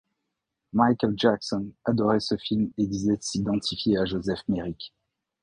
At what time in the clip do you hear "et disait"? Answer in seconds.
2.79-3.19